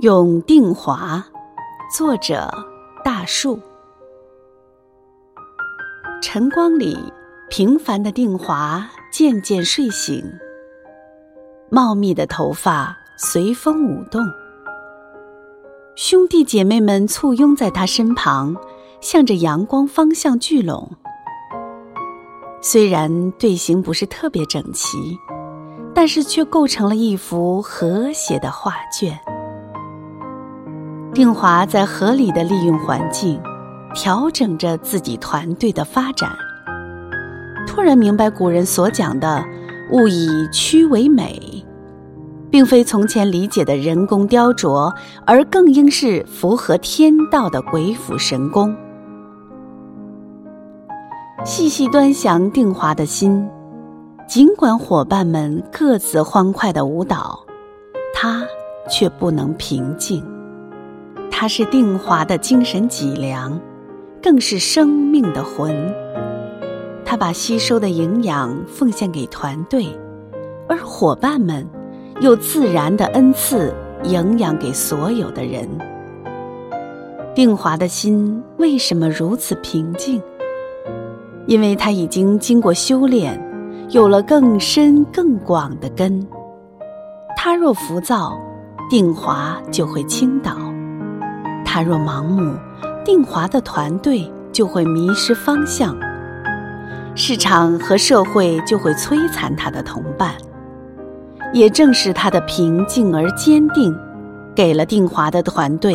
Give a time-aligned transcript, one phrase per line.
[0.00, 1.22] 永定华，
[1.94, 2.50] 作者
[3.04, 3.60] 大树。
[6.22, 6.96] 晨光里，
[7.50, 10.24] 平凡的定华渐渐睡醒，
[11.68, 14.22] 茂密的头发随风舞动。
[15.96, 18.56] 兄弟姐妹们簇拥在他身旁，
[19.02, 20.90] 向着阳光方向聚拢。
[22.62, 25.18] 虽然队形不是特别整齐，
[25.94, 29.20] 但是却构成了一幅和谐的画卷。
[31.12, 33.40] 定华在合理的利用环境，
[33.94, 36.30] 调整着自己团队的发展。
[37.66, 39.44] 突然明白古人所讲的
[39.90, 41.64] “物以曲为美”，
[42.48, 44.92] 并非从前理解的人工雕琢，
[45.24, 48.74] 而更应是符合天道的鬼斧神工。
[51.44, 53.48] 细细端详定华的心，
[54.28, 57.40] 尽管伙伴们各自欢快的舞蹈，
[58.14, 58.44] 他
[58.88, 60.24] 却不能平静。
[61.40, 63.58] 它是定华的精神脊梁，
[64.22, 65.74] 更是生命的魂。
[67.02, 69.86] 他把吸收的营养奉献给团队，
[70.68, 71.66] 而伙伴们
[72.20, 75.66] 又自然的恩赐营养给所有的人。
[77.34, 80.20] 定华的心为什么如此平静？
[81.46, 83.42] 因为他已经经过修炼，
[83.88, 86.22] 有了更深更广的根。
[87.34, 88.38] 他若浮躁，
[88.90, 90.54] 定华就会倾倒。
[91.72, 92.52] 他若盲目，
[93.04, 95.96] 定华的团队就会迷失方向，
[97.14, 100.34] 市场和社会就会摧残他的同伴。
[101.52, 103.96] 也正是他的平静而坚定，
[104.52, 105.94] 给了定华的团队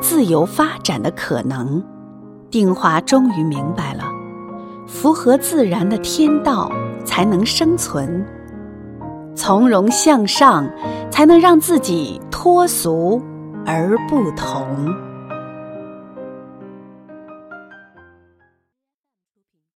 [0.00, 1.82] 自由发展的可能。
[2.48, 4.04] 定华终于明白了，
[4.86, 6.70] 符合自然的天道
[7.04, 8.24] 才能生存，
[9.34, 10.70] 从容向上
[11.10, 13.20] 才能让自己脱俗
[13.66, 14.64] 而不同。